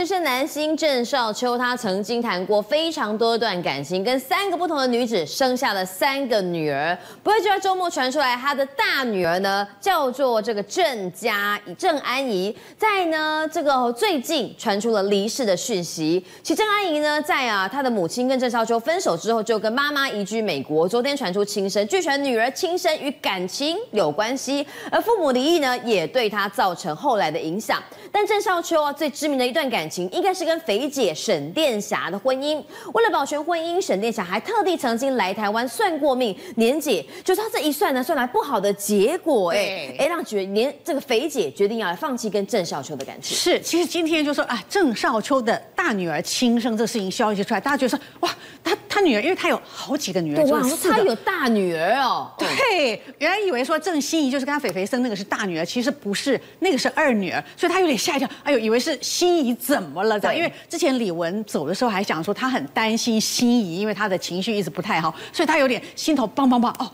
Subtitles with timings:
[0.00, 6.96] 这是男星郑少秋，他曾经谈过非常多段感情，跟三个不同的女子生下了三个女儿。
[7.20, 16.24] 不过就在周末传出来，他的大女儿呢叫做这个郑嘉郑安怡，在呢这个最近传出了离世的讯息。
[16.44, 20.86] 其实郑安怡呢，在啊他的母亲跟郑少秋分手之后，就跟妈妈移居美国。
[20.86, 27.82] 昨天传出亲生，据传女儿亲生与感情有关系，而父母离异呢，也对他造成后来的影响。
[28.10, 32.62] 但郑少秋啊，最知名的一段感情，应该是跟肥姐沈殿霞的婚姻。
[32.94, 43.36] 为了保全婚姻，沈殿霞还特地曾经来台湾算过命，年姐就是她这一算呢，算来不好的结果，哎哎，让决连这个肥姐决定要来放弃跟郑少秋的感情。
[43.36, 48.30] 是，其实今天就说啊，郑少秋的大女儿亲生这事情消息出来，大家觉得说哇，
[48.64, 52.32] 他他女儿，因为他有好几个女儿，哇，他有大女儿哦。
[52.38, 57.97] 对，原来以为说郑欣宜就是跟他肥肥生那个是大女儿，其实不是，那个是二女儿，所以他有点。
[57.98, 60.18] 吓一跳，哎呦，以为是心仪怎么了？
[60.18, 66.68] 这样，因为之前李玟走的时候还讲说她很担心心仪，因为她的情绪一直不太好，所以她有点心头梆梆梆。
[66.78, 66.90] 哦，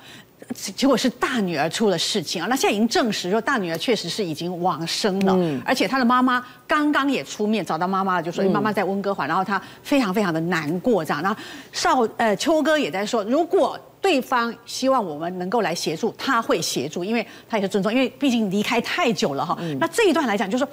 [0.52, 2.46] 结果是大女儿出了事情啊！
[2.48, 11.22] 那现在已经证实说大女儿确实是已经往生了，嗯、而且她的妈妈刚刚也出面找到妈妈了，就说妈妈在温哥华，然后她非常非常的难过这样。
[11.22, 11.40] 然后
[11.72, 13.78] 少呃秋哥也在说，如果。
[14.04, 19.56] 对方希望我们能够来协助，他会协助，因为他也是尊重，因为毕竟离开太久了哈。
[19.62, 20.70] 嗯、那这一段来讲，就是说，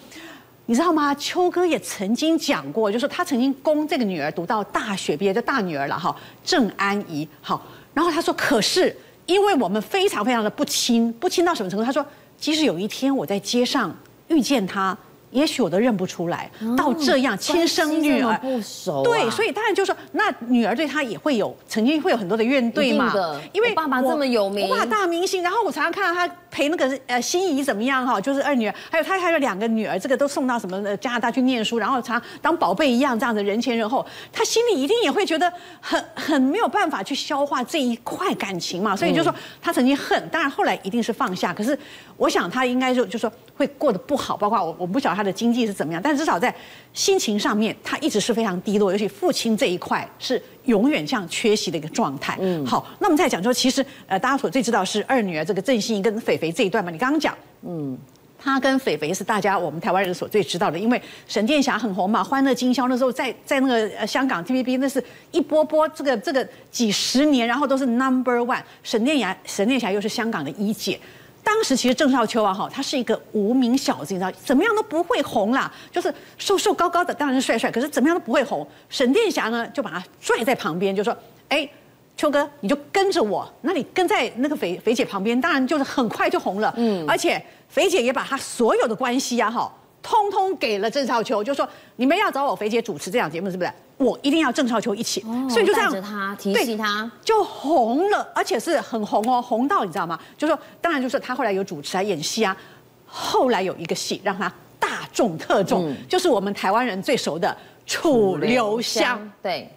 [0.65, 1.15] 你知道吗？
[1.15, 7.25] 秋哥也曾经讲过，就是他曾经供这个女儿读到大学毕业，就大女儿了哈，郑安怡。
[7.39, 8.93] 好，然后他说，可是
[9.31, 11.85] 因为我们非常非常的不亲，不亲到什么程度？
[11.85, 12.05] 他说，
[12.37, 13.95] 即使有一天我在街上
[14.27, 14.97] 遇见他。
[15.31, 23.13] 也许我都认不出来，到这样亲生女儿不熟，对，所以当然就说，那女儿对他也会有曾经会有很多的怨怼嘛，
[23.53, 41.77] 因为爸爸这么有名，我爸大明星，然后我常常看到他陪那个呃欣宜怎么样哈，就是二女儿，还有他还有两个女儿，这个都送到什么加拿大去念书，然后常当宝贝一样这样子人前人后，他心里一定也会觉得很很没有办法去消化这一块感情嘛，所以就说他曾经恨，当然后来一定是放下，可是
[42.21, 45.21] 我想他应该就就说会过得不好，包括我我不晓得他。
[45.21, 46.01] 的经济是怎么样？
[46.03, 46.53] 但至少在
[46.93, 52.37] 心情上面，他一直是非常低落，尤其父亲这一块是永远这样缺席的一个状态。
[52.41, 56.89] 嗯，好，那我们再讲说，其实呃，大家所最知道是二女儿这个郑欣宜跟肥肥这一段嘛。
[56.89, 57.95] 你刚刚讲，嗯，
[58.37, 68.63] 他跟肥肥是大家我们台湾人所最知道的，因为沈殿霞很红嘛，《欢乐今宵》那时候在在那个呃香港 TVB 那是一波波这个这个几十年，然后都是 Number One。
[68.83, 70.99] 沈殿霞沈殿霞又是香港的一姐。
[71.43, 78.65] 当时其实郑少秋啊，哈，他是一个无名小子，你知道，怎么样都不会红啦，就是瘦瘦高高的，当然是帅帅，可是怎么样都不会红。
[78.89, 81.15] 沈殿霞呢，就把他拽在旁边，就说
[81.49, 81.67] ：“哎，
[82.15, 86.73] 秋哥，你就跟着我，那你跟在那个肥肥姐旁边，当然就是很快就红了。
[86.77, 93.71] 嗯，而且肥姐也把她所有的关系啊，哈。”通通给了郑少秋，就说你们要找我肥姐主持这档节目，是不是？
[93.97, 100.19] 我一定要郑少秋一起，哦、所以就这样着他提醒他，就红了，而且是很红哦，红到你知道吗？
[100.35, 102.57] 就说当然就是他后来有主持啊，演戏啊，
[103.05, 107.55] 后来有一个戏让他大中特中，嗯、就是我们台湾人最熟的
[107.91, 109.19] 《楚留香》。
[109.43, 109.69] 对，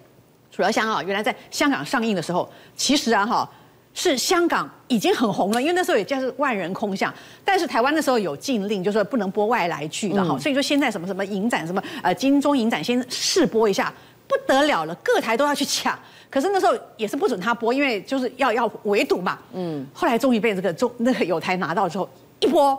[0.56, 3.50] 《楚留香》啊，原来在香港上映的时候，其实啊哈。
[3.94, 7.14] 是香港已经很红了，因为那时候也就是万人空巷。
[7.44, 10.34] 但是台湾那时候有禁令，就是说不能播外来剧的哈。
[10.34, 13.94] 嗯、所以说现在什么什么影展什么呃金钟影展先试播一下，
[14.26, 15.96] 不得了了，各台都要去抢。
[16.28, 19.38] 可是那时候也是不准他播，因为就是要要围堵嘛。
[19.52, 19.86] 嗯。
[19.94, 22.08] 后来终于被这个中那个有台拿到之后
[22.40, 22.76] 一播，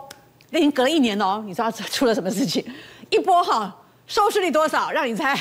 [0.50, 1.42] 那已经隔了一年了哦。
[1.46, 2.62] 你知道出了什么事情？
[3.08, 3.74] 一播哈
[4.06, 4.90] 收视率多少？
[4.90, 5.34] 让你猜。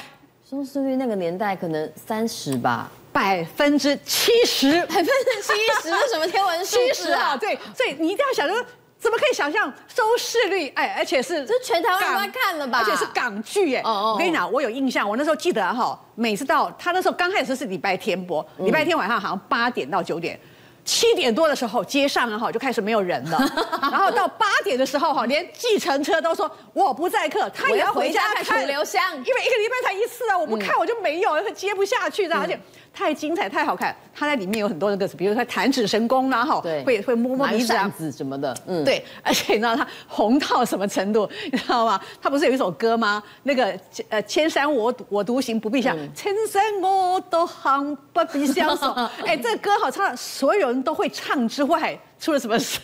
[0.47, 2.87] 收视率那个年代可能三十吧。
[3.11, 5.11] 百分之七十，百分之
[5.41, 7.35] 七十 是什么天文数字啊？
[7.35, 8.63] 对，所以你一定要想说，
[8.99, 10.67] 怎么可以想象收视率？
[10.75, 12.77] 哎，而且是这全台湾都在看了吧？
[12.77, 13.81] 而且是港剧哎！
[13.81, 20.39] 哦哦，我跟你讲，我有印象，我那时候记得哈，每次到他那时候刚开始是礼拜天播，礼拜天晚上好像八点到九点。
[20.85, 23.37] 七点多的时候，街上啊哈就开始没有人了，
[23.91, 32.57] 然后到八点的时候哈，连计程车都说我不载客，他也要回家看《楚留香》，因为一个礼拜才一次啊，我不看我就没有，他接不下去的，而且
[32.95, 41.99] 太精彩太好看，他在里面有很多那个，比如说弹指神功啦哈，会会摸摸鼻子啊什么的，嗯，对， 而且你知道他红到什么程度， 你知道吗？
[42.21, 43.21] 他不是有一首歌吗？
[43.43, 43.77] 那个
[44.07, 48.91] 呃，千山我我独行不必想，千山我独行不必相守，
[49.27, 50.85] 哎，这个歌好唱，所有人。
[50.85, 52.79] 都会唱之外，出了什么事？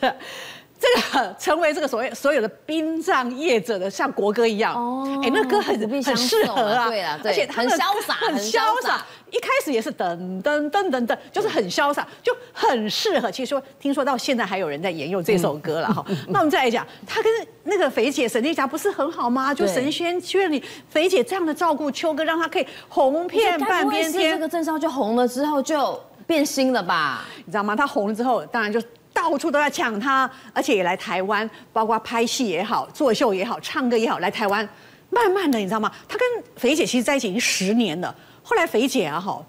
[0.82, 9.06] 这个成为这个所谓所有的殡葬业者的像国歌一样哦，哎，那歌很很适合啊，对啊，而且 很潇洒，很潇洒。
[9.30, 13.30] 一开始也是噔噔噔噔噔，就是很潇洒，就很适合。
[13.30, 16.04] 其实说听说到现在还有人在沿用这首歌了哈。
[16.28, 17.32] 那我们再来讲，他跟
[17.64, 19.54] 那个肥姐沈丽霞不是很好吗？
[19.54, 24.32] 就神仙眷侣，肥姐这样的照顾秋哥，让他可以红遍半边天。
[24.34, 27.24] 这个郑少就红了之后就变心了吧？
[27.46, 27.76] 你知道吗？
[27.76, 28.82] 他红了之后，当然就。
[29.14, 34.68] 到处都在抢他，而且也来台湾，包括拍戏也好，作秀也好，唱歌也好，来台湾。
[35.10, 35.92] 慢慢的，你知道吗？
[36.08, 38.16] 他跟肥姐其实在一起已经十年了。
[38.42, 39.44] 后来肥姐啊，哈，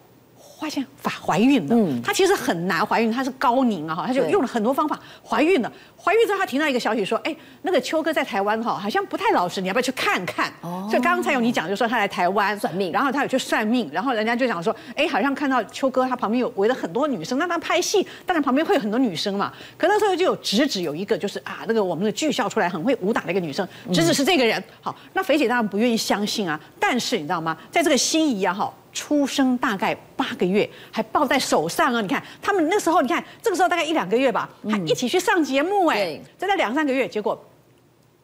[0.62, 1.74] 发现怀怀孕了。
[1.74, 4.96] 嗯，她其实很难怀孕，她是高龄啊，哈，她就用了很多方法
[5.28, 5.72] 怀孕了。
[6.00, 10.52] 怀孕之后，她听到一个消息说，哎，那个秋哥在台湾哈，好像不太老实，你要不要去看看？
[10.60, 19.52] 哦，所以刚刚才有你讲，就说他来台湾算命，然后他有去算命，然后人家就讲说，哎，好像看到秋哥他旁边有围了很多女生，那他拍戏，当然旁边会有很多女生嘛。
[19.76, 24.62] 可那时候就有直指有一个，就是啊，那个我们的剧校出来很会武打的一个女生，直指是这个人。
[24.80, 27.56] 好，那肥姐当然不愿意相信啊，但是你知道吗？
[27.70, 28.72] 在这个心仪啊，哈。
[28.92, 32.00] 出生大概八个月，还抱在手上啊！
[32.00, 36.20] 你看他们那时候，你看这个时候大概一两个月吧，还一起去上节目哎。
[36.38, 37.42] 真的两三个月，结果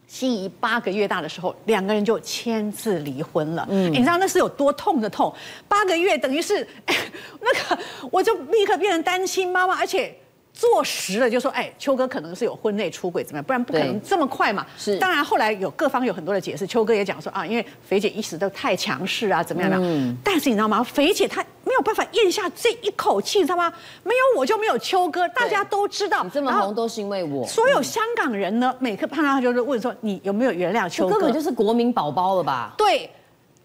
[0.06, 3.66] 心仪八个月大的时候，两个人就签字离婚了。
[3.70, 5.34] 嗯，你知道那是有多痛的痛？
[5.66, 6.94] 八个月等于是，哎，
[7.40, 10.14] 那个我就立刻变成单亲妈妈，而且。
[10.58, 13.44] 坐实了就说，哎，秋哥可能是有婚内出轨，怎么样？
[13.44, 14.66] 不然不可能这么快嘛。
[14.76, 19.76] 是，当然后来有各方有很多的解释，秋哥也讲说啊，因为肥姐一直都太强势啊，怎么样的？
[19.81, 20.16] 嗯。
[20.25, 20.82] 但是你知道吗？
[20.82, 23.72] 肥姐她没有办法咽下这一口气，你知道吗？
[24.02, 26.25] 没有我就没有秋哥，大家都知道。
[26.25, 27.46] 你这么红都是因为我。
[27.46, 31.14] 所有香港人呢，每个看到他就是问说，你有没有原谅秋哥？
[31.14, 32.75] 根本就是国民宝宝了吧？
[32.76, 33.08] 对。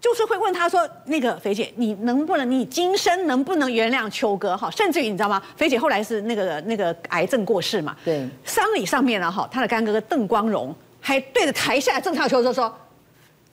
[0.03, 4.57] 就是会问他说：“那个肥姐，你能不能，你今生能不能原谅秋哥？
[4.57, 5.41] 哈，甚至于你知道吗？
[5.55, 7.95] 肥姐后来是那个那个癌症过世嘛。
[8.03, 12.77] 对，丧礼上面呢，哈，他的干哥哥邓光荣还对着台下郑少秋说说：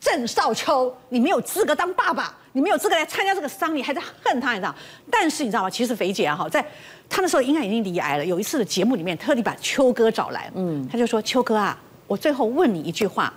[0.01, 4.75] 郑少秋，你没有资格当爸爸，你没有资格来参加这个丧礼，还在恨他，你知道？
[5.09, 5.71] 但是你知道吗？
[5.71, 6.61] 其实肥姐啊，哈，在
[7.09, 8.25] 他那时候应该已经离癌了。
[8.25, 13.33] 有一次的节目里面，特地把秋哥找来，嗯，他就说：秋哥啊，我最后问你一句话，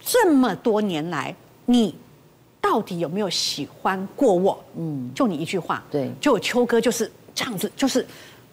[0.00, 1.36] 这么多年来
[1.66, 1.94] 你。”
[2.62, 4.64] 到底有没有喜欢过我？
[4.78, 8.06] 嗯，就你一句话，对，就秋哥就是这样子，就是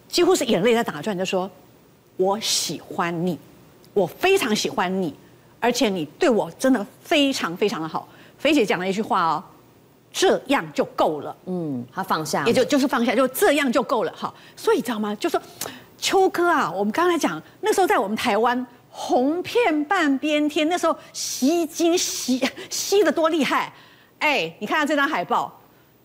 [0.08, 1.48] 几乎是眼泪在打转，就说
[2.18, 3.38] ：“我喜欢你，
[3.94, 5.14] 我非常喜欢你，
[5.60, 9.44] 而且你对我真的非常非常的好。”肥姐讲了一句话哦，
[10.12, 11.36] 这样就够了。
[11.46, 14.12] 嗯，他放下，也就就是放下，就这样就够了。
[14.16, 15.14] 好，所以你知道吗？
[15.14, 15.40] 就说
[15.96, 23.72] 秋哥啊，我们刚才讲那时候在我们台湾红遍半边天，那时候吸金吸吸的多厉害。
[24.20, 25.52] 哎，你看到这张海报，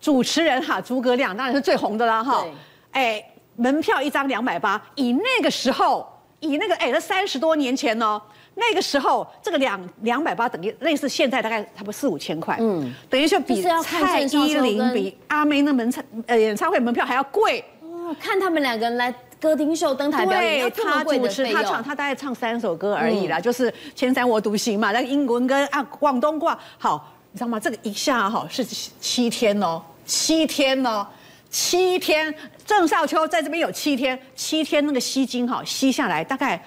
[0.01, 2.41] 主持人哈诸葛亮当然是最红的啦哈。
[2.41, 2.51] 对
[2.91, 3.23] 哎，
[3.57, 6.07] 门票一张两百八，以那个时候，
[6.39, 8.21] 以那个哎，那三十多年前哦，
[8.55, 15.93] 那个时候这个两两百八等于类似现在大概差不多四五千块，嗯，等于就比蔡依林、比阿妹那门
[16.25, 17.63] 呃演唱会门票还要贵。
[17.81, 27.11] 哦，看他们两个人来歌厅秀登台表演，他主持他唱，他大概唱三首歌而已啦，嗯、就是《千山我独行》嘛，那个英文跟啊广东话好。
[27.35, 27.59] 你知道吗？
[27.59, 28.63] 这个一下哈是
[29.01, 31.05] 七天哦，七天哦，
[31.49, 32.33] 七天。
[32.65, 36.63] 郑少秋在这边有七天，七天那个吸金哈吸下来，大概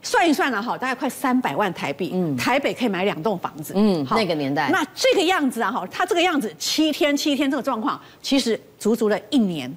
[0.00, 2.12] 算一算了哈，大概快三百万台币。
[2.14, 3.74] 嗯，台北可以买两栋房子。
[3.76, 4.70] 嗯，好那个年代。
[4.72, 9.70] 那这个样子啊哈，他这个样子七天七天这个状况，其实足足了一年。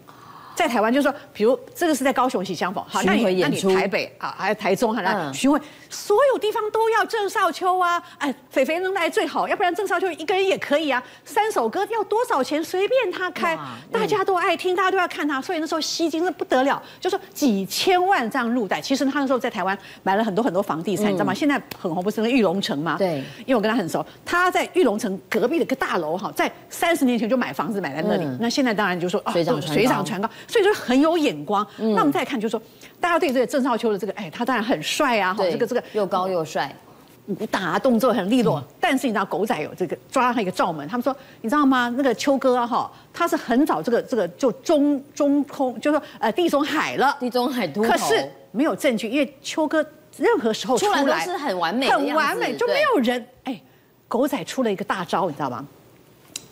[0.60, 5.58] 在台湾就是说，比如这个是在高雄喜相逢，好，那你那你台北啊，还有台中，还来巡回，
[5.90, 11.02] 所有地方都要郑少秋啊，哎，肥肥能来最好，要不然郑少秋一个人也可以啊。
[11.24, 13.58] 三首歌要多少钱随便他开，
[13.90, 18.82] 大家都爱听，大家都要看他，所以那时候吸金是不得了，就说几千万这样入袋。
[18.82, 21.34] 其实他那时候在台湾买了很多很多房地产，你知道吗？
[21.34, 22.98] 现在很红，不是那玉龙城吗？
[22.98, 30.30] 对，因为我跟他很熟，他在玉龙城隔壁的一个大楼哈，在三十年前就买房子买在那里，那现在当然就说水涨水涨船高。
[30.50, 31.66] 所以就很有眼光。
[31.78, 32.62] 嗯、那我们再看，就是说，
[33.00, 36.76] 大家对这个郑少秋的这个，哎，他当然很帅啊，哈，这个这个又高又帅，
[37.28, 38.58] 武打动作很利落。
[38.60, 41.94] 嗯、但是你知道，狗仔有这个抓他一个罩门，他们说，你知道吗？
[41.96, 49.86] 那个秋哥啊，哈，他是很早这个这个就中中空，就是说呃地中海了，地中海秃头，可是没有证据，因为秋哥
[50.18, 53.24] 任何时候出来，出来都是很完美，很完美，就没有人。
[53.44, 53.62] 哎，
[54.08, 55.64] 狗仔出了一个大招，你知道吗？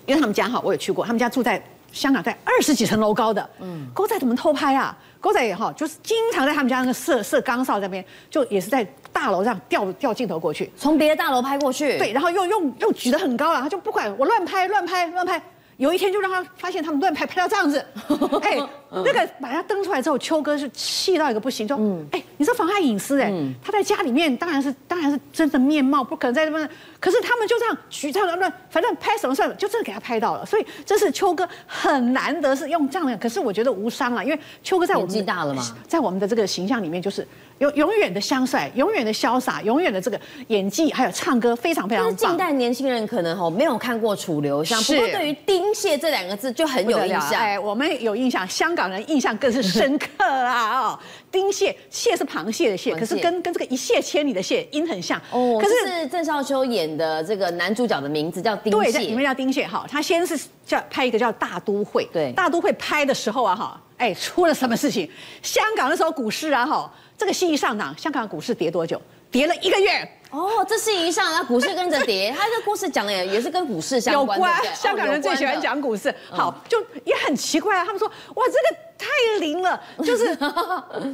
[0.06, 1.60] 因为他们家哈，我有去过，他们家住在。
[1.92, 4.96] 香港在二十几层楼高的，嗯，狗仔怎么偷拍啊？
[5.20, 15.42] 狗仔也好，就是经常在他们家那个射射钢哨那边，就也是在大楼上调调镜头过去，从别的大楼拍过去，对，然后又用又举得很高了，他就不管我乱拍乱拍乱拍，
[15.78, 17.84] 有一天就让他发现他们乱拍，拍到这样子，
[18.42, 18.58] 哎，
[18.90, 21.78] 那个把他登出来之后，秋哥是气到一个不行，说，
[22.12, 23.32] 哎，你这妨碍隐私，哎，
[23.64, 26.70] 他在家里面当然是当然是真的面貌，不可能在这边，
[27.00, 37.28] 可是他们就这样举这样乱，反正拍什么算了，就真的给他拍到了，所以这是秋哥很难得是用这样的，可是我觉得无伤啊，因为秋哥在我们年纪大了嘛，在我们的这个形象里面就是。
[37.60, 42.16] 永永远的香帅，永远的潇洒，永远的这个演技，还有唱歌非常非常棒。
[42.16, 47.34] 近代年轻人可能吼没有看过楚留香，不过对于丁蟹这两个字就很有印象。
[47.34, 50.82] 哎，我们有印象，香港人印象更是深刻啊！
[50.94, 51.00] 哦，
[51.32, 55.20] 丁蟹，蟹是螃蟹的蟹，可是跟跟这个一泻千里的蟹音很像。
[55.32, 59.66] 哦，可是郑少秋演的这个男主角的名字叫丁蟹，对，里面叫丁蟹。
[59.66, 65.10] 哈，他先是叫拍一个叫大都会，对，大都会拍的时候啊，哈，哎，出了什么事情？
[65.42, 66.92] 香港那时候股市啊，哈。
[67.18, 69.02] 这个戏一上档，香港股市跌多久？
[69.32, 70.08] 跌了一个月。
[70.30, 72.34] 哦，这戏一上，那股市跟着跌。
[72.38, 74.38] 他这故事讲的也也是跟股市相关。
[74.38, 76.14] 有关，香港人最喜欢讲股市。
[76.30, 77.84] 好，就也很奇怪啊。
[77.84, 79.08] 他们说，哇，这个太
[79.40, 80.36] 灵了，就是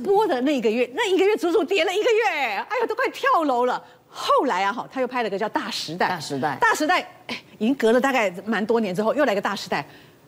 [0.03, 3.81] 播的那一个月，那一个月足足跌了一个月，哎呀，都快跳楼了。
[4.10, 6.05] 后来啊，哈，他又拍了个叫《大时代》。
[6.10, 6.57] 大时代。
[6.60, 9.81] 大时代，哎，已经隔了大概蛮多年之后，又来个《大时代》，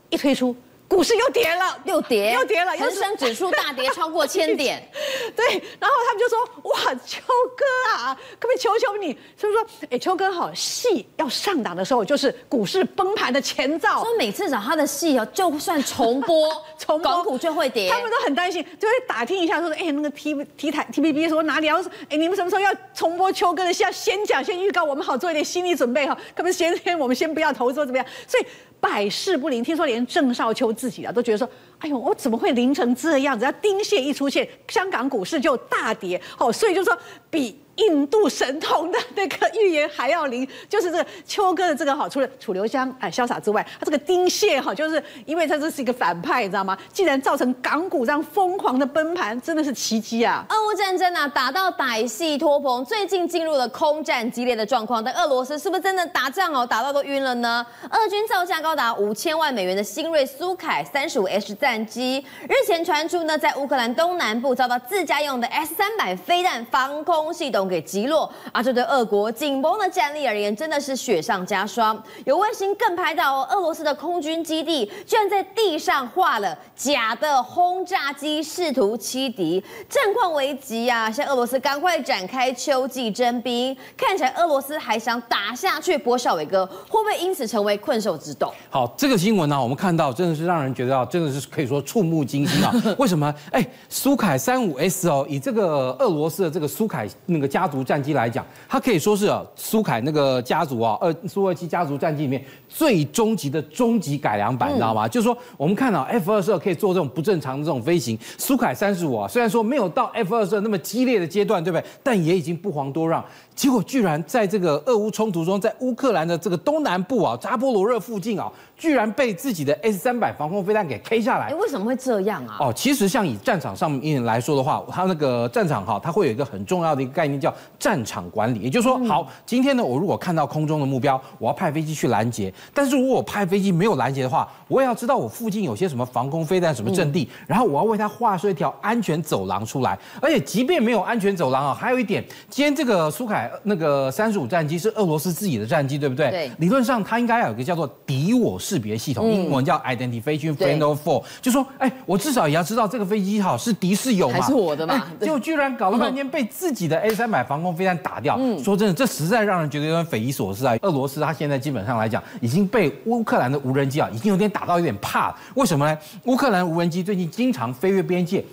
[0.09, 0.55] 一推出。
[0.87, 4.87] 股市又跌了，又跌，又跌了，恒生指数大跌超过千点。
[5.35, 5.45] 对，
[5.79, 6.39] 然后他们就说
[6.69, 7.21] ：“哇，秋
[7.57, 7.65] 哥
[7.95, 14.03] 啊，可不可以求求你？”所以说：“哎，秋哥好，戏要上档的时候，就是股市崩盘的前兆。
[14.03, 17.89] 说每次找他的戏哦，就算重播， 重播港股就会跌。
[17.89, 21.81] 他们都很担心，就会打听一下，说：哎，那个 T T 台 T V B 说哪里要？
[22.09, 23.83] 哎，你们什么时候要重播秋哥的戏？
[23.83, 26.13] 要先讲，先预告，我们好做一点心理准备哈。
[26.35, 28.05] 可不可以先先我们先不要投资，怎么样？
[28.27, 28.45] 所以。”
[28.79, 33.45] 百试不灵，听说连郑少秋自己啊都觉得说，哎呦，我怎么会灵成这样子？
[33.45, 36.97] 要丁蟹一出现，香港股市就大跌，哦，所以就说
[37.29, 37.59] 比。
[37.75, 46.77] 印度神童的那个预言还要灵，就是这个秋哥的这个好，除了楚留香哎潇洒之外，他这个丁蟹哈，就是因为他这是一个反派，你知道吗？
[46.93, 50.45] 竟然造成港股这样疯狂的崩盘，真的是奇迹啊！
[50.49, 56.65] 俄乌战争啊，打到歹戏拖棚，最近进入了空战激烈的状况，但俄罗斯是不是真的打仗哦？
[56.65, 57.65] 打到都晕了呢？
[57.91, 72.01] 俄军造价高达五千万美元的新锐苏凯三十五 H 战机，日前传出呢，在乌克兰东南部遭到自家用的 S 三百飞弹防空系统给击落，啊这对俄国紧绷的战力而言，真的是雪上加霜。
[72.25, 81.09] 有卫星更拍到哦，俄罗斯的空军基地居然在地上画了假的轰炸机，试图欺敌，战况危急啊！
[81.09, 85.97] 现在俄罗斯赶快展开秋季征兵，看起来俄罗斯还想打下去。
[85.97, 88.53] 波少伟哥会不会因此成为困兽之斗？
[88.69, 92.71] 好，这个新闻呢，我们看到真的是让人觉得啊，真的是可以说触目惊心啊！
[92.97, 93.33] 为什么？
[93.51, 105.07] 哎，苏凯三五 S 哦，以这个俄罗斯的这个苏凯那个家族战机来讲，它可以说是苏凯那个家族啊，二苏二七家族战机里面最终极的终极改良版，你知道吗？
[105.07, 111.85] 就是说，我们看到 F 二十二可以做这种不正常的这种飞行，苏凯三十五啊，虽然说没有到 F 二十二那么激烈的阶段，对不对？
[112.03, 113.23] 但也已经不遑多让。
[113.55, 121.47] 结果居然在这个俄乌冲突中，在乌克兰的这个东南部啊，扎波罗热附近啊，居然被自己的 S 三百防空飞弹给 K 下来。
[121.47, 122.57] 哎为什么会这样啊？
[122.59, 128.59] 哦，其实像以战场上面来说的话，它那个战场哈，它会有一个很重要的一个概念叫战场管理。
[128.59, 132.53] 也就是说，好，今天呢，我如果看到空中的目标，我要派飞机去拦截。
[132.73, 139.97] 但是如果我派飞机没有拦截的话，我也要知道我附近有些什么防空飞弹、什么阵地，然后我要为它画出一条安全走廊出来。
[140.21, 144.25] 而且即便没有安全走廊啊，还有一点，今天这个苏凯那个三。
[144.25, 146.31] 三十五战机是俄罗斯自己的战机，对不对？
[146.31, 146.51] 对。
[146.57, 154.33] 理论上，它应该要有一个叫做敌我识别系统，嗯、英文叫 Identification Framework for，就说，哎，我至少也要知道这个飞机好是敌是友嘛？
[154.33, 155.05] 还是我的嘛？
[155.19, 158.35] 结果居然搞了半天被自己的 A 三百防空飞弹打掉。
[158.39, 158.57] 嗯。
[158.63, 160.75] 说真的，这实在让人觉得有点匪夷所思啊！
[160.81, 165.35] 俄罗斯它现在基本上来讲，已经被乌克兰的无人机啊，已经有点打到有点怕了。
[165.53, 165.95] 为什么呢？
[166.23, 168.43] 乌克兰无人机最近经常飞越边界，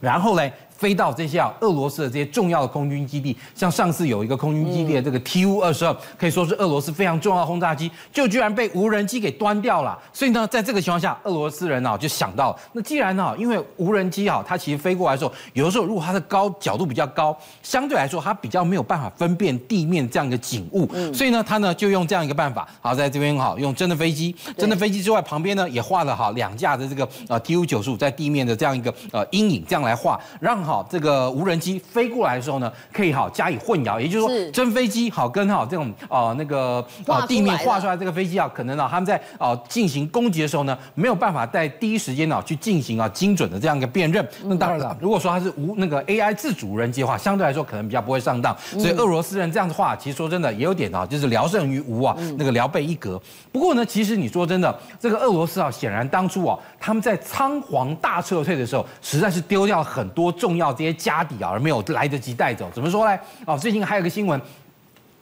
[0.00, 0.48] 然后呢？
[0.78, 9.98] 飞到这些啊，俄罗斯的这些重要的空军基地，像上次有一个空军基地的这个 Tu 二十二，可以说是俄罗斯非常重要的轰炸机，就居然被无人机给端掉了。
[10.12, 30.67] 所以呢，在这个情况下，俄罗斯人呢就想到，那既然呢，因为无人机啊，它其实飞过来的时候，有的时候如果它的高角度比较高，相对来说它比较没有办法分辨地面这样一个景物，所以呢，它呢就用这样一个办法，好，在这边哈，用真的飞机，真的飞机之外，旁边呢也画了哈两架的这个呃 Tu 九十五在地面的这样一个呃阴影，这样来画，让。
[30.68, 44.26] 哈这个无人机飞过来的时候呢，可以哈加以混淆，也就是说是真飞机好跟哈这种呃那个呃地面画出来这个飞机啊，可能啊他们在啊进行攻击的时候呢，没有办法在第一时间呢去进行啊精准的这样一个辨认。
[44.44, 48.54] 那当然了，如果说它是无那个 AI 自主无人机的话，相对来说可能比较不会上当。
[48.58, 53.20] 所以俄罗斯人这样子话，其实说真的也有点啊，就是聊胜于无啊，那个聊备一格。
[53.50, 62.70] 不过呢，其实你说真的，这个俄罗斯啊，显然当初啊，他们在仓皇大撤退的时候，实在是丢掉很多重要这些家底啊，而没有来得及带走。
[62.74, 63.18] 怎么说呢？
[63.46, 64.38] 哦，最近还有个新闻，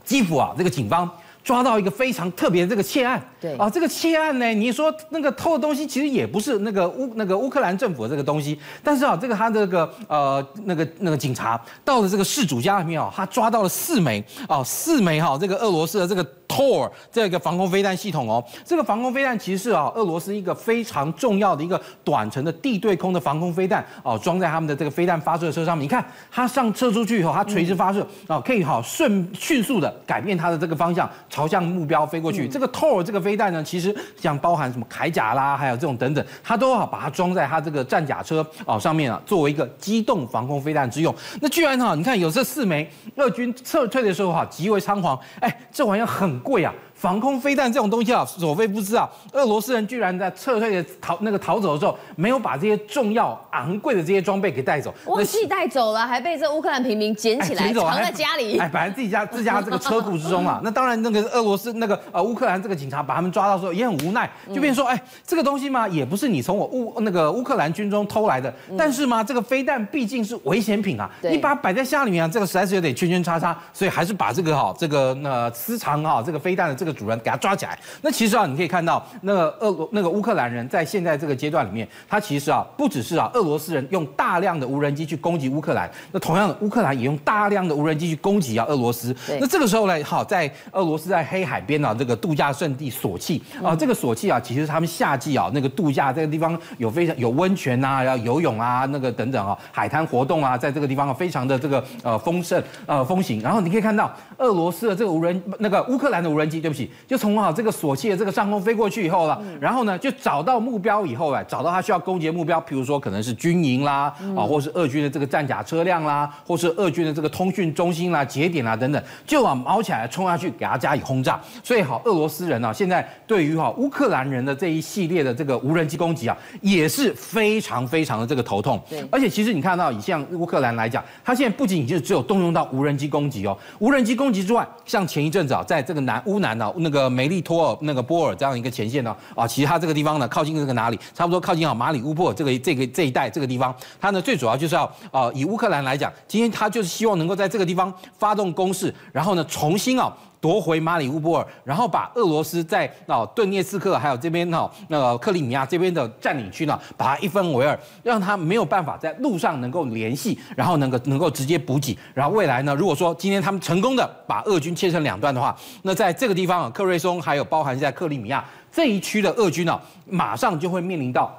[0.05, 1.09] 基辅啊，这个警方。
[1.47, 25.85] 抓到一个非常特别的这个窃案，对啊，这个窃案呢，你说那个偷的东西其实也不是那个乌那个乌克兰政府的这个东西，但是啊，这个他这个呃那个那个警察到了这个事主家里面啊，他抓到了四枚啊四枚哈这个俄罗斯的这个 Tor 这个防空飞弹系统哦，这个防空飞弹其实是啊俄罗斯一个非常重要的一个短程的地对空的防空飞弹哦，装在他们的这个飞弹发射车上面。
[25.85, 31.09] 你看它上射出去以后，它垂直发射啊，可以好顺迅速的改变它的这个方向。
[31.37, 41.15] 朝向目标飞过去，这个 Tor 这个飞弹呢，其实像包含什么铠甲啦，还有这种等等，它都好把它装在它这个战甲车哦上面啊，作为一个机动防空飞弹之用。
[41.43, 46.73] 那居然哈，你看有这四枚，俄军撤退的时候哈，极为仓皇，哎，这玩意儿很贵啊。
[47.07, 49.09] 防空飞弹这种东西啊，所非不知啊。
[49.33, 58.59] 俄罗斯人居然在撤退的逃那个逃走的时候，没有把这些重要昂贵的这些装备给带走，忘记带走了，还被这乌克兰平民捡起来藏在家里。
[58.59, 60.61] 哎，摆在自己家自家这个车库之中啊。
[60.65, 76.96] 那当然，那个俄罗斯那个呃乌克兰这个警察把他们抓到之后也很无奈，就变成说，哎，这个东西嘛，也不是你从我乌那个乌克兰军中偷来的，但是嘛，这个飞弹毕竟是危险品啊，你把它摆在家里面啊，这个实在是有点圈圈叉叉，所以还是把这个哈这个那私藏哈这个飞弹的这个。
[76.97, 77.79] 主人给他抓起来。
[78.03, 89.15] 那其实啊，你可以看到，那个俄罗那个乌克兰人在现在这个阶段里面，他其实啊，不只是啊，俄罗斯人用大量的无人机去攻击乌克兰，那同样的，乌克兰也用大量的无人机去攻击啊，俄罗斯。
[89.39, 103.41] 那这个时候呢，好，在俄罗斯在黑海边啊，这个度假胜地索契啊，这个索契啊，其实他们夏季啊，那个度假这个地方有非常有温泉啊，要游泳啊，那个等等啊，海滩活动啊，在这个地方啊，非常的这个呃丰盛呃风行。
[103.41, 106.76] 然后你可以看到俄罗斯的这个无人那个乌克兰的无人机，对不起。
[107.07, 121.41] 就从啊这个索契的这个上空飞过去以后了，然后呢就找到目标以后啊，找到他需要攻击的目标，譬如说可能是军营啦，啊，或是俄军的这个战甲车辆啦，或是俄军的这个通讯中心啦、节点啦等等，就啊毛起来冲下去给他加以轰炸。
[121.63, 128.81] 所以好，俄罗斯人啊现在对于哈乌克兰人的这一系列的这个无人机攻击啊，也是非常非常的这个头痛。
[128.89, 136.66] 对，而且其实你看到以像乌克兰来讲，他现在不仅仅是只有动用到无人机攻击哦，无人机攻击之外，像前一阵子啊，在这个南乌南啊。
[136.77, 140.99] 那个梅利托尔那个波尔这样一个前线呢，啊，其实它这个地方呢，靠近这个哪里？
[141.15, 150.13] 差不多靠近啊马里乌波尔这个这个这一带这个地方，它呢最主要就是要啊，以乌克兰来讲，今天它就是希望能够在这个地方发动攻势，然后呢重新啊。
[150.41, 161.97] 夺回马里乌波尔，然后把俄罗斯在哦顿涅茨克还有这边哦那个克里米亚这边的占领区呢，把它一分为二，让他没有办法在路上能够联系，然后能够能够直接补给。
[162.15, 171.35] 然后未来呢，如果说今天他们成功的把俄军切成两段的话，那在这个地方啊，克瑞松还有包含在克里米亚这一区的俄军呢，马上就会面临到。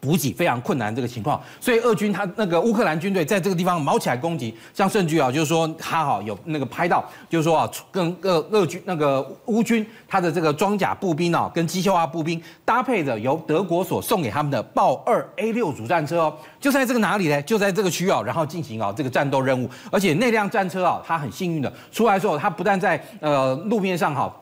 [0.00, 17.42] 补给非常困难这个情况，所以俄军他那个乌克兰军队在这个地方卯起来攻击，像证据啊，就是说他哈有那个拍到，就是说啊，跟俄俄军那个乌军他的这个装甲步兵啊，跟机械化步兵搭配的由德国所送给他们的豹二 A 六主战车哦，就在这个哪里呢？
[17.42, 24.32] 就在这个区域啊，然后进行啊这个战斗任务，而且那辆战车啊，它很幸运的出来之后，它不但在呃路面上哈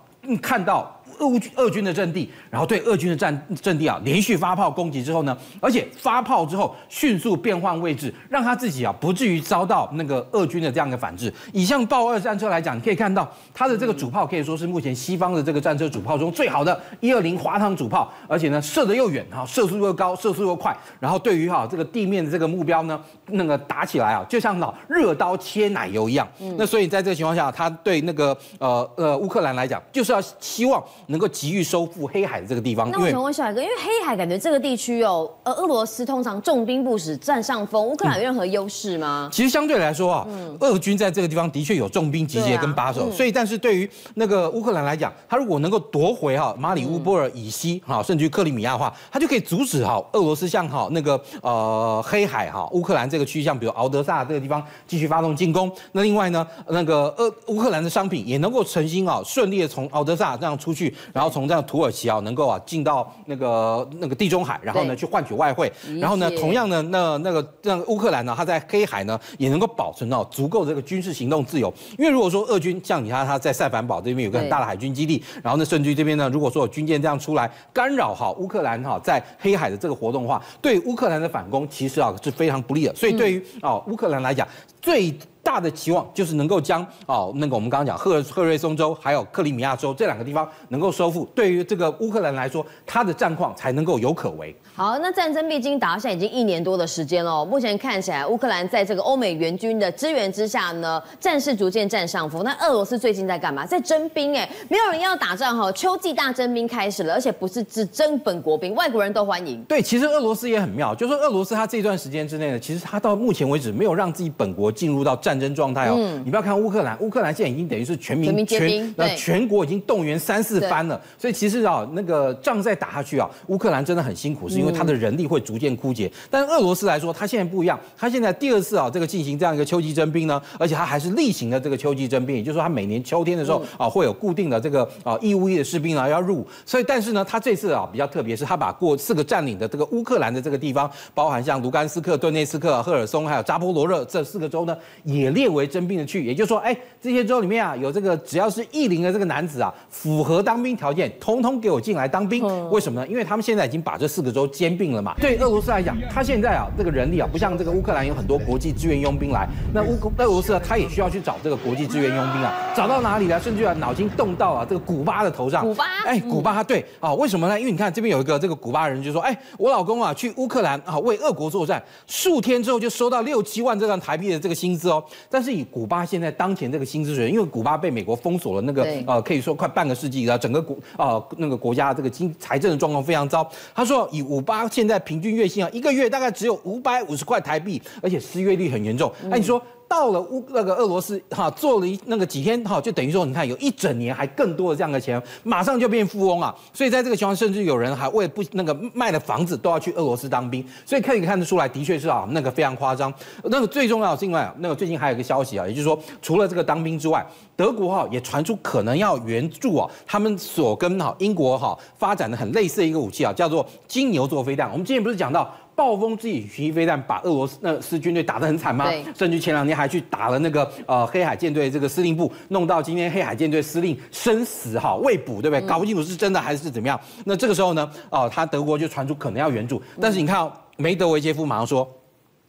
[0.43, 0.93] 看到。
[1.19, 11.33] 俄军俄军的阵地，然后对俄军的战阵地啊连续发炮攻击之后呢，而且发炮之后迅速变换位置，让他自己啊不至于遭到那个俄军的这样的反制。
[11.53, 26.27] 以像豹二战车来讲，你可以看到它的这个主炮可以说是目前西方的这个战车主炮中最好的一二零滑膛主炮，而且呢射得又远哈，射速又高，射速又快，然后对于哈这个地面的这个目标呢，那个打起来啊就像老热刀切奶油一样。
[26.57, 30.83] 那所以在这个情况下，他对那个呃呃乌克兰来讲，就是要希望。
[31.07, 32.91] 能够急于收复黑海的这个地方。
[32.91, 39.29] 那我想问小海哥，因为黑海感觉这个地区哦，呃，俄罗斯通常重兵不使占上风，乌克兰有任何优势吗？
[39.33, 40.27] 其实相对来说啊，
[40.61, 55.71] 俄军在这个地方的确有重兵集结跟把守，所以但是对于那个乌克兰来讲，他如果能够夺回哈马里乌波尔以西哈，甚至于克里米亚的话，他就可以阻止哈俄罗斯向哈那个呃黑海哈乌克兰这个区，像比如敖德萨这个地方继续发动进攻。
[55.93, 60.95] 那另外呢，那个俄乌克兰的商品也能够重新啊顺利的从敖德萨这样出去。
[61.13, 84.47] 然后从这样土耳其啊能够啊进到那个那个地中海，然后呢去换取外汇，然后呢同样呢那那个让乌克兰呢它在黑海呢也能够保存到足够的这个军事行动自由，因为如果说俄军像你看他在塞凡堡这边有个很大的海军基地，然后呢甚至于这边呢如果说有军舰这样出来干扰哈乌克兰哈在黑海的这个活动的话，对乌克兰的反攻其实啊是非常不利的，所以对于啊乌克兰来讲
[84.81, 85.17] 最。
[85.47, 94.53] 大的期望就是能够将哦那个我们刚刚讲赫赫瑞松州还有克里米亚州这两个地方能够收复，对于这个乌克兰来说，它的战况才能够有可为。
[94.77, 102.45] 好，那战争毕竟打到现在已经一年多的时间了，目前看起来乌克兰在这个欧美援军的支援之下呢，战事逐渐占上风。
[102.45, 103.65] 那俄罗斯最近在干嘛？
[103.65, 109.63] 在征兵哎，没有人要打仗哈，秋季大征兵开始了，而且不是只征本国兵，外国人都欢迎。
[109.63, 115.95] 对，其实俄罗斯也很妙，就是说俄罗斯它这段时间之内呢，其实它到目前为止没有让自己本国进入到战争状态哦。
[115.97, 126.11] 嗯、你不要看乌克兰，乌克兰现在已经等于是全民全那全国已经动员三四番了，所以其实啊，那个仗再打下去啊，乌克兰真的很辛苦，是因为他的人力会逐渐枯竭。
[126.31, 136.47] 但是俄罗斯来说，他现在不一样，他现在第二次啊，这个进行这样一个秋季征兵呢，而且他还是例行的这个秋季征兵，也就是说他每年秋天的时候啊，会有固定的这个啊义务役的士兵啊要入伍。
[136.65, 146.77] 所以，但是呢，他这次啊比较特别，是他把过四个占领的这个乌克兰的这个地方，包含像卢甘斯克、顿内斯克、赫尔松还有扎波罗热这四个州呢，也列为征兵的区域，也就是说，哎。
[147.01, 152.43] 这些州里面啊，有这个只要是适龄的这个男子啊，符合当兵条件，通通给我进来当兵。
[152.69, 153.07] 为什么呢？
[153.07, 155.15] 因为他们现在已经把这四个州兼并了嘛。
[155.21, 163.39] 对俄罗斯来讲，他现在啊，这个人力啊，不像这个乌克兰有很多国际志愿佣兵来，那乌俄罗斯啊，他也需要去找这个国际志愿佣兵啊，找到哪里呢？
[163.39, 165.63] 甚至啊，脑筋动到啊，这个古巴的头上。
[165.63, 165.85] 古巴？
[166.07, 167.59] 哎，古巴，对啊，为什么呢？
[167.61, 175.03] 因为你看这边有一个这个古巴人就说，哎，我老公啊，去乌克兰啊，为俄国作战，数天之后就收到六七万这样台币的这个薪资哦。
[175.29, 183.47] 但是以古巴现在当前这个薪资水平，因为古巴被美国封锁了，那个呃，可以说快半个世纪了，整个国呃那个国家这个经财政的状况非常糟。
[183.75, 189.13] 他说，以古八现在平均月薪啊，一个月大概只有五百五十块台币，而且失业率很严重。
[189.31, 189.61] 哎，你说。
[189.89, 196.55] 到了乌那个俄罗斯哈，做了一那个几天哈，就等于说你看有一整年还更多的这样的钱，马上就变富翁啊！
[196.73, 203.13] 所以在这个情况，甚至有人还为不那个卖了房子都要去俄罗斯当兵，所以可以看得出来，的确是啊，那个非常夸张。
[203.45, 214.71] 那个最重要是，另外那个最近还有一个消息啊，也就是说，除了这个当兵之外，德国哈也传出可能要援助啊，他们所跟哈英国哈发展的很类似的一个武器啊，叫做金牛座飞弹。
[214.73, 215.49] 我们之前不是讲到？
[215.77, 218.87] 暴风之影巡弋飞弹把俄罗斯那斯军队打得很惨吗？
[218.87, 225.61] 对甚至前两天还去打了那个呃黑海舰队这个司令部，弄到今天黑海舰队司令生死哈未卜，对不对？
[225.69, 226.99] 搞不清楚是真的还是怎么样。
[227.25, 231.87] 那这个时候呢，哦、呃，他德国就传出可能要援助，但是你看、哦，梅德韦杰夫马上说，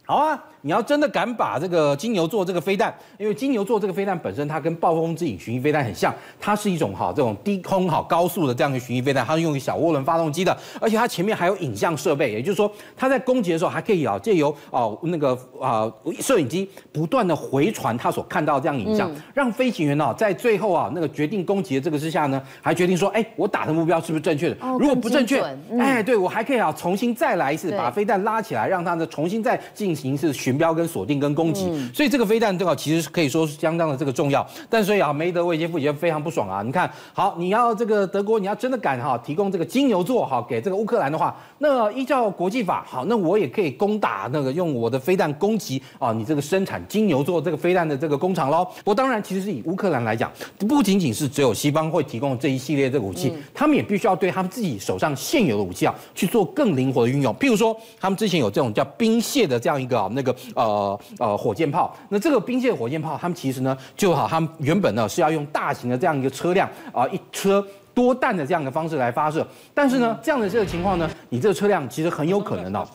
[0.08, 0.43] 好啊。
[0.62, 15.89] 你要真的敢把这个金牛座这个飞弹，因为金牛座这个飞弹本身它跟暴风之影巡弋飞弹很像，它是一种哈这种低空好高速的这样一个巡弋飞弹，它是用于小涡轮发动机的，而且它前面还有影像设备，也就是说它在攻击的时候还可以啊借由哦那个啊
[16.20, 24.58] 摄影机不断的回传它所看到这样影像，让飞行员呢在最后啊那个决定攻击的这个之下呢，还决定说哎我打的目标是不是正确的？
[24.80, 25.41] 如果不正确，
[25.80, 30.58] 哎对我还可以啊重新再来一次，把飞弹拉起来，让它呢重新再进行一次巡。
[30.58, 34.44] 标跟锁定跟攻击，所以这个飞弹对吧其实是可以说是相当的这个重要。
[34.68, 36.64] 但所以啊，梅德韦杰夫也非常不爽啊。
[36.64, 48.66] 你看好，你要这个德国，你要真的敢哈提供这个金牛座哈给这个乌克兰的话，那依照国际法好，那我也可以攻打那个用我的飞弹攻击啊你这个生产金牛座这个飞弹的这个工厂喽。
[48.78, 50.32] 不过当然，其实是以乌克兰来讲，
[50.68, 57.32] 不仅仅是只有西方会提供这一系列这个武器，他们也必须要对他们自己手上现有的武器啊去做更灵活的运用。
[57.36, 60.36] 譬如说，他们之前有这种叫冰械的这样一个那个。
[60.56, 72.88] 呃呃，火箭炮，那这个冰械火箭炮，他们其实呢就好，他们原本呢是要用大型的这样一个车辆啊、一车多弹的这样的方式来发射，但是呢，这样的这个情况呢，你这个车辆其实很有可能哦。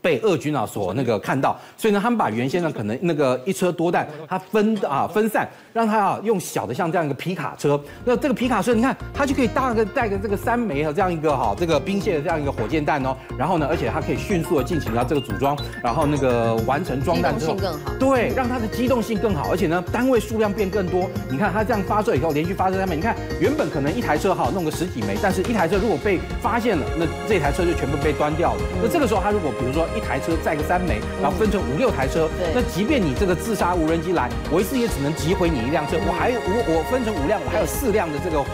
[0.00, 21.10] 被俄军啊所那个看到，所以呢，他们把原先呢可能那个一车多弹，它分啊分散，让它啊用小的像这样一个皮卡车，那这个皮卡车你看它就可以搭个带个这个三枚和这样一个哈这个兵械的这样一个火箭弹哦，然后呢，而且它可以迅速的进行到这个组装，然后那个完成装弹之后，更好，对，让它的机动性更好，而且呢单位数量变更多。
[21.30, 28.60] 你看它这样发射以后，连续发射三枚，你看原本可能一台车哈弄个十几枚，但是一台车如果被发现了，那这台车就全部被端掉了。
[28.82, 29.87] 那这个时候它如果比如说。
[29.96, 32.28] 一台车载个三枚，然后分成五六台车。
[32.40, 35.96] 嗯、那即便你这个自杀无人机来，我一次也只能击毁你一辆车。
[36.06, 38.44] 我还有我我分成五辆，我还有四辆的这个。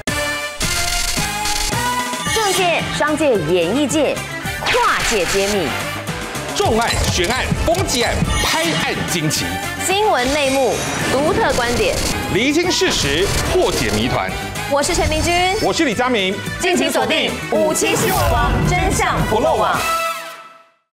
[2.34, 4.14] 政界、商界、演艺界，
[4.60, 5.68] 跨界揭秘，
[6.56, 8.12] 重案、悬案、攻击案、
[8.44, 9.44] 拍案惊奇，
[9.86, 10.74] 新闻内幕、
[11.12, 11.96] 独特观点，
[12.32, 14.30] 厘清事实，破解谜团。
[14.70, 20.03] 我是陈明君，我是李佳明，敬请锁定五七新闻网，真相不漏网。